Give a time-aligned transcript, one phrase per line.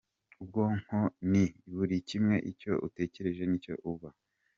[0.41, 0.97] Ubwonko
[1.31, 1.43] ni
[1.73, 4.09] buri kimwe, icyo utekereje nicyo uba.